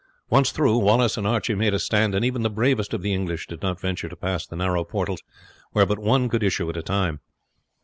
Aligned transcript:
Once 0.31 0.49
through, 0.51 0.79
Wallace 0.79 1.15
and 1.15 1.27
Archie 1.27 1.53
made 1.53 1.75
a 1.75 1.79
stand, 1.79 2.15
and 2.15 2.25
even 2.25 2.41
the 2.41 2.49
bravest 2.49 2.91
of 2.91 3.03
the 3.03 3.13
English 3.13 3.45
did 3.45 3.61
not 3.61 3.79
venture 3.79 4.09
to 4.09 4.15
pass 4.15 4.47
the 4.47 4.55
narrow 4.55 4.83
portals, 4.83 5.21
where 5.73 5.85
but 5.85 5.99
one 5.99 6.27
could 6.27 6.41
issue 6.41 6.67
at 6.71 6.75
a 6.77 6.81
time. 6.81 7.19